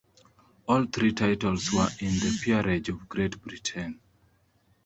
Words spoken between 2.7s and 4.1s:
of Great Britain.